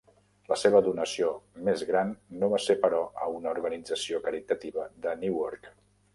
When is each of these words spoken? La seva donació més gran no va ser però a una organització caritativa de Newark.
La 0.51 0.55
seva 0.59 0.79
donació 0.85 1.27
més 1.67 1.83
gran 1.89 2.13
no 2.39 2.49
va 2.55 2.61
ser 2.69 2.77
però 2.87 3.03
a 3.27 3.29
una 3.35 3.53
organització 3.53 4.23
caritativa 4.27 4.89
de 5.07 5.17
Newark. 5.27 5.71